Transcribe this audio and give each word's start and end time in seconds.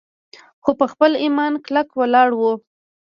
خو 0.63 0.71
پۀ 0.79 0.85
خپل 0.93 1.11
ايمان 1.23 1.53
کلک 1.65 1.87
ولاړ 1.99 2.29
وو 2.39 2.51